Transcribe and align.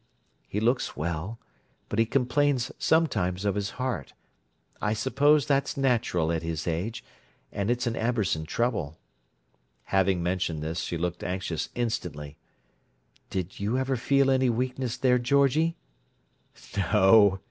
"He 0.47 0.59
looks 0.59 0.97
well, 0.97 1.37
but 1.87 1.99
he 1.99 2.07
complains 2.07 2.71
sometimes 2.79 3.45
of 3.45 3.53
his 3.53 3.69
heart: 3.77 4.13
I 4.81 4.93
suppose 4.93 5.45
that's 5.45 5.77
natural 5.77 6.31
at 6.31 6.41
his 6.41 6.65
age—and 6.65 7.69
it's 7.69 7.85
an 7.85 7.95
Amberson 7.95 8.47
trouble." 8.47 8.97
Having 9.83 10.23
mentioned 10.23 10.63
this, 10.63 10.79
she 10.79 10.97
looked 10.97 11.23
anxious 11.23 11.69
instantly. 11.75 12.35
"Did 13.29 13.59
you 13.59 13.77
ever 13.77 13.95
feel 13.95 14.31
any 14.31 14.49
weakness 14.49 14.97
there, 14.97 15.19
Georgie?" 15.19 15.75
"No!" 16.75 17.39